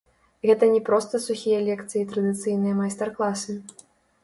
[0.49, 3.59] Гэта не проста сухія лекцыі і традыцыйныя майстар-класы.